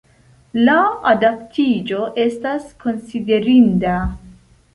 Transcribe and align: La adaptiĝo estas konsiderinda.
La 0.69 0.77
adaptiĝo 1.11 1.99
estas 2.25 2.67
konsiderinda. 2.87 3.95